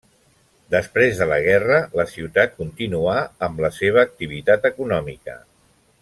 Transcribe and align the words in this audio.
Després 0.75 1.17
de 1.19 1.27
la 1.31 1.37
guerra, 1.47 1.77
la 1.99 2.05
ciutat 2.13 2.55
continuà 2.63 3.17
amb 3.49 3.61
la 3.67 3.73
seva 3.79 4.05
activitat 4.09 4.65
econòmica. 4.75 5.37